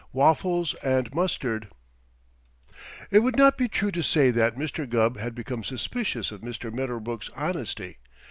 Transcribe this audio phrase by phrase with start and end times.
[0.13, 1.67] WAFFLES AND MUSTARD
[3.11, 4.89] It would not be true to say that Mr.
[4.89, 6.73] Gubb had become suspicious of Mr.
[6.73, 7.99] Medderbrook's honesty.